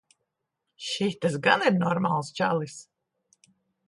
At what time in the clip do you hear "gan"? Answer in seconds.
1.47-1.65